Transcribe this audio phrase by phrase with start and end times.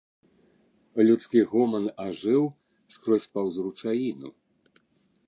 [1.07, 2.43] Людскі гоман ажыў
[2.95, 4.29] скрозь паўз ручаіну.